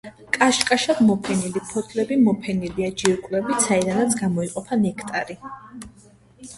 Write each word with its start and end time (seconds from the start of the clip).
კაშკაშად 0.35 1.01
შეფერილი 1.07 1.61
ფოთლები 1.73 2.19
მოფენილია 2.23 2.91
ჯირკვლებით, 3.03 3.65
საიდანაც 3.69 4.19
გამოიყოფა 4.25 4.83
ნექტარი. 4.87 5.41